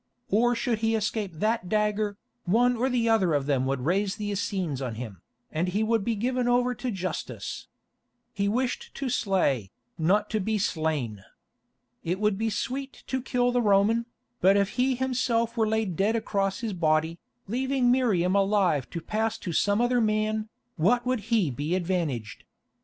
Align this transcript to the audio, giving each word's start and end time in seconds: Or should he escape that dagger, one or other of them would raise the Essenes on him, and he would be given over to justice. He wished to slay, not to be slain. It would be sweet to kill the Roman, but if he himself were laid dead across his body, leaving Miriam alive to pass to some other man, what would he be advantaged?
Or 0.31 0.55
should 0.55 0.79
he 0.79 0.95
escape 0.95 1.31
that 1.33 1.69
dagger, 1.69 2.17
one 2.45 2.75
or 2.75 2.87
other 2.87 3.35
of 3.35 3.45
them 3.45 3.67
would 3.67 3.81
raise 3.85 4.15
the 4.15 4.31
Essenes 4.31 4.81
on 4.81 4.95
him, 4.95 5.21
and 5.51 5.67
he 5.67 5.83
would 5.83 6.03
be 6.03 6.15
given 6.15 6.47
over 6.47 6.73
to 6.73 6.89
justice. 6.89 7.67
He 8.33 8.47
wished 8.47 8.95
to 8.95 9.09
slay, 9.09 9.69
not 9.99 10.27
to 10.31 10.39
be 10.39 10.57
slain. 10.57 11.23
It 12.03 12.19
would 12.19 12.35
be 12.39 12.49
sweet 12.49 13.03
to 13.05 13.21
kill 13.21 13.51
the 13.51 13.61
Roman, 13.61 14.07
but 14.39 14.57
if 14.57 14.69
he 14.69 14.95
himself 14.95 15.55
were 15.55 15.67
laid 15.67 15.95
dead 15.95 16.15
across 16.15 16.61
his 16.61 16.73
body, 16.73 17.19
leaving 17.47 17.91
Miriam 17.91 18.35
alive 18.35 18.89
to 18.89 19.01
pass 19.01 19.37
to 19.37 19.53
some 19.53 19.79
other 19.79 20.01
man, 20.01 20.49
what 20.77 21.05
would 21.05 21.19
he 21.29 21.51
be 21.51 21.75
advantaged? 21.75 22.43